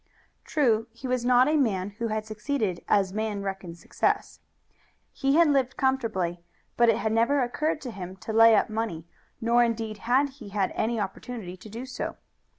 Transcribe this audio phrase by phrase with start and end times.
[0.43, 4.39] True he was not a man who had succeeded as man reckons success.
[5.13, 6.41] He had lived comfortably,
[6.75, 9.05] but it had never occurred to him to lay up money,
[9.39, 12.17] nor indeed had he had any opportunity to do so.